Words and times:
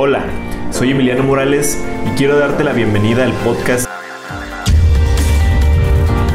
Hola, 0.00 0.26
soy 0.70 0.92
Emiliano 0.92 1.24
Morales 1.24 1.76
y 2.06 2.16
quiero 2.16 2.38
darte 2.38 2.62
la 2.62 2.72
bienvenida 2.72 3.24
al 3.24 3.32
podcast. 3.32 3.88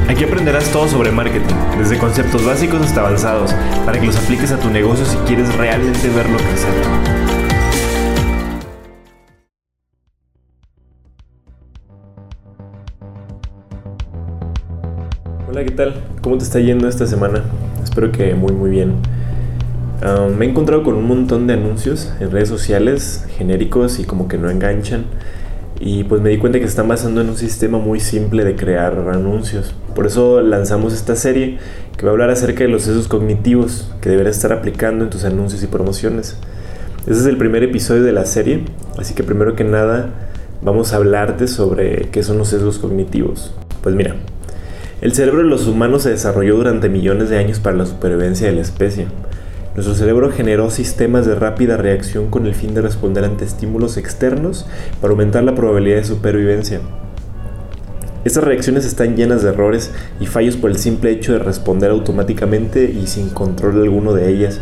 Aquí 0.09 0.25
aprenderás 0.25 0.69
todo 0.73 0.89
sobre 0.89 1.13
marketing, 1.13 1.55
desde 1.77 1.97
conceptos 1.97 2.45
básicos 2.45 2.81
hasta 2.81 2.99
avanzados, 2.99 3.55
para 3.85 4.01
que 4.01 4.05
los 4.05 4.17
apliques 4.17 4.51
a 4.51 4.59
tu 4.59 4.69
negocio 4.69 5.05
si 5.05 5.15
quieres 5.19 5.55
realmente 5.55 6.09
verlo 6.09 6.35
crecer. 6.39 6.73
Hola, 15.47 15.63
¿qué 15.63 15.71
tal? 15.71 16.03
¿Cómo 16.21 16.37
te 16.37 16.43
está 16.43 16.59
yendo 16.59 16.89
esta 16.89 17.07
semana? 17.07 17.45
Espero 17.81 18.11
que 18.11 18.33
muy 18.33 18.51
muy 18.51 18.71
bien. 18.71 18.95
Um, 20.03 20.35
me 20.35 20.45
he 20.45 20.49
encontrado 20.49 20.83
con 20.83 20.95
un 20.95 21.07
montón 21.07 21.47
de 21.47 21.53
anuncios 21.53 22.11
en 22.19 22.29
redes 22.29 22.49
sociales 22.49 23.25
genéricos 23.37 23.99
y 23.99 24.03
como 24.03 24.27
que 24.27 24.37
no 24.37 24.49
enganchan. 24.49 25.05
Y 25.79 26.03
pues 26.03 26.21
me 26.21 26.29
di 26.29 26.37
cuenta 26.37 26.59
que 26.59 26.65
están 26.65 26.89
basando 26.89 27.21
en 27.21 27.29
un 27.29 27.37
sistema 27.37 27.77
muy 27.77 28.01
simple 28.01 28.43
de 28.43 28.57
crear 28.57 28.97
anuncios. 29.09 29.73
Por 29.95 30.05
eso 30.05 30.41
lanzamos 30.41 30.93
esta 30.93 31.15
serie 31.15 31.57
que 31.95 32.03
va 32.03 32.09
a 32.09 32.13
hablar 32.13 32.31
acerca 32.31 32.65
de 32.65 32.69
los 32.69 32.83
sesgos 32.83 33.07
cognitivos 33.07 33.93
que 34.01 34.09
deberás 34.09 34.35
estar 34.35 34.51
aplicando 34.51 35.05
en 35.05 35.09
tus 35.09 35.23
anuncios 35.23 35.63
y 35.63 35.67
promociones. 35.67 36.37
Este 37.07 37.13
es 37.13 37.25
el 37.25 37.37
primer 37.37 37.63
episodio 37.63 38.03
de 38.03 38.11
la 38.11 38.25
serie, 38.25 38.65
así 38.97 39.13
que 39.13 39.23
primero 39.23 39.55
que 39.55 39.63
nada 39.63 40.09
vamos 40.61 40.91
a 40.91 40.97
hablarte 40.97 41.47
sobre 41.47 42.09
qué 42.11 42.23
son 42.23 42.37
los 42.37 42.49
sesgos 42.49 42.77
cognitivos. 42.77 43.53
Pues 43.81 43.95
mira, 43.95 44.15
el 44.99 45.13
cerebro 45.13 45.43
de 45.43 45.49
los 45.49 45.65
humanos 45.65 46.03
se 46.03 46.09
desarrolló 46.09 46.57
durante 46.57 46.89
millones 46.89 47.29
de 47.29 47.37
años 47.37 47.59
para 47.59 47.77
la 47.77 47.85
supervivencia 47.85 48.47
de 48.47 48.55
la 48.55 48.61
especie. 48.61 49.07
Nuestro 49.75 49.95
cerebro 49.95 50.31
generó 50.31 50.69
sistemas 50.69 51.25
de 51.25 51.33
rápida 51.33 51.77
reacción 51.77 52.29
con 52.29 52.45
el 52.45 52.53
fin 52.53 52.75
de 52.75 52.81
responder 52.81 53.25
ante 53.25 53.43
estímulos 53.43 53.97
externos 53.97 54.67
para 55.01 55.13
aumentar 55.13 55.43
la 55.43 55.55
probabilidad 55.55 55.97
de 55.97 56.03
supervivencia. 56.03 56.79
Estas 58.23 58.43
reacciones 58.43 58.85
están 58.85 59.15
llenas 59.15 59.41
de 59.41 59.49
errores 59.49 59.91
y 60.19 60.27
fallos 60.27 60.57
por 60.57 60.69
el 60.69 60.77
simple 60.77 61.09
hecho 61.09 61.33
de 61.33 61.39
responder 61.39 61.89
automáticamente 61.89 62.85
y 62.85 63.07
sin 63.07 63.31
control 63.31 63.81
alguno 63.81 64.13
de 64.13 64.29
ellas. 64.29 64.61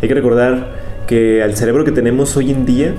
Hay 0.00 0.08
que 0.08 0.14
recordar 0.14 0.68
que 1.06 1.42
al 1.42 1.54
cerebro 1.54 1.84
que 1.84 1.92
tenemos 1.92 2.34
hoy 2.38 2.52
en 2.52 2.64
día 2.64 2.94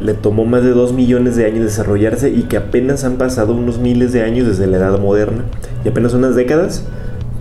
le 0.00 0.14
tomó 0.14 0.44
más 0.44 0.62
de 0.62 0.70
2 0.70 0.92
millones 0.92 1.34
de 1.34 1.44
años 1.44 1.64
desarrollarse 1.64 2.30
y 2.30 2.44
que 2.44 2.56
apenas 2.56 3.02
han 3.02 3.16
pasado 3.16 3.52
unos 3.52 3.78
miles 3.78 4.12
de 4.12 4.22
años 4.22 4.46
desde 4.46 4.68
la 4.68 4.76
edad 4.76 4.96
moderna 5.00 5.42
y 5.84 5.88
apenas 5.88 6.14
unas 6.14 6.36
décadas 6.36 6.86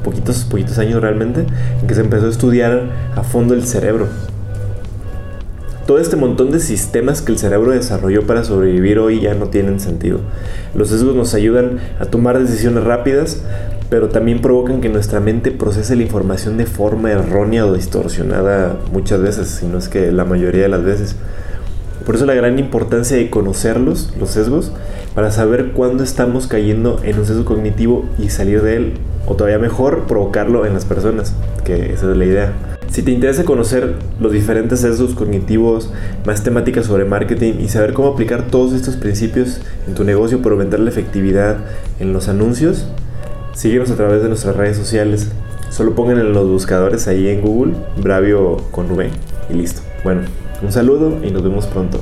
poquitos, 0.03 0.43
poquitos 0.45 0.77
años 0.77 1.01
realmente, 1.01 1.45
en 1.81 1.87
que 1.87 1.95
se 1.95 2.01
empezó 2.01 2.27
a 2.27 2.29
estudiar 2.29 2.89
a 3.15 3.23
fondo 3.23 3.53
el 3.53 3.65
cerebro. 3.65 4.07
Todo 5.85 5.99
este 5.99 6.15
montón 6.15 6.51
de 6.51 6.61
sistemas 6.61 7.21
que 7.21 7.33
el 7.33 7.37
cerebro 7.37 7.71
desarrolló 7.71 8.25
para 8.25 8.45
sobrevivir 8.45 8.99
hoy 8.99 9.19
ya 9.19 9.33
no 9.33 9.47
tienen 9.47 9.81
sentido. 9.81 10.21
Los 10.73 10.89
sesgos 10.89 11.13
nos 11.13 11.33
ayudan 11.33 11.79
a 11.99 12.05
tomar 12.05 12.39
decisiones 12.39 12.85
rápidas, 12.85 13.41
pero 13.89 14.07
también 14.07 14.41
provocan 14.41 14.79
que 14.79 14.87
nuestra 14.87 15.19
mente 15.19 15.51
procese 15.51 15.97
la 15.97 16.03
información 16.03 16.55
de 16.55 16.65
forma 16.67 17.11
errónea 17.11 17.65
o 17.65 17.73
distorsionada 17.73 18.77
muchas 18.93 19.21
veces, 19.21 19.49
si 19.49 19.65
no 19.65 19.77
es 19.77 19.89
que 19.89 20.13
la 20.13 20.23
mayoría 20.23 20.63
de 20.63 20.69
las 20.69 20.83
veces. 20.85 21.17
Por 22.05 22.15
eso 22.15 22.25
la 22.25 22.33
gran 22.33 22.59
importancia 22.59 23.15
de 23.15 23.29
conocerlos, 23.29 24.13
los 24.19 24.31
sesgos, 24.31 24.71
para 25.15 25.31
saber 25.31 25.71
cuándo 25.71 26.03
estamos 26.03 26.47
cayendo 26.47 26.99
en 27.03 27.19
un 27.19 27.25
sesgo 27.25 27.45
cognitivo 27.45 28.05
y 28.19 28.29
salir 28.29 28.61
de 28.61 28.75
él 28.75 28.93
o 29.25 29.35
todavía 29.35 29.59
mejor, 29.59 30.05
provocarlo 30.05 30.65
en 30.65 30.73
las 30.73 30.85
personas, 30.85 31.33
que 31.63 31.93
esa 31.93 32.11
es 32.11 32.17
la 32.17 32.25
idea. 32.25 32.53
Si 32.89 33.01
te 33.01 33.11
interesa 33.11 33.43
conocer 33.43 33.95
los 34.19 34.31
diferentes 34.31 34.81
sesgos 34.81 35.15
cognitivos, 35.15 35.91
más 36.25 36.43
temáticas 36.43 36.85
sobre 36.85 37.05
marketing 37.05 37.53
y 37.59 37.69
saber 37.69 37.93
cómo 37.93 38.09
aplicar 38.09 38.47
todos 38.47 38.73
estos 38.73 38.97
principios 38.97 39.61
en 39.87 39.95
tu 39.95 40.03
negocio 40.03 40.41
para 40.41 40.53
aumentar 40.53 40.79
la 40.79 40.89
efectividad 40.89 41.57
en 41.99 42.13
los 42.13 42.27
anuncios, 42.27 42.85
síguenos 43.53 43.89
a 43.89 43.95
través 43.95 44.21
de 44.21 44.27
nuestras 44.27 44.55
redes 44.55 44.77
sociales. 44.77 45.29
Solo 45.69 45.95
pongan 45.95 46.19
en 46.19 46.33
los 46.33 46.47
buscadores 46.47 47.07
ahí 47.07 47.29
en 47.29 47.41
Google 47.41 47.73
Bravio 47.97 48.57
con 48.69 48.91
V 48.91 49.09
y 49.49 49.53
listo. 49.53 49.81
Bueno, 50.03 50.21
un 50.63 50.71
saludo 50.71 51.19
y 51.23 51.29
nos 51.29 51.43
vemos 51.43 51.67
pronto. 51.67 51.99